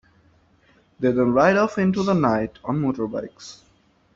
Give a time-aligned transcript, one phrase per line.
[0.99, 3.59] They then ride off into the night on motorbikes.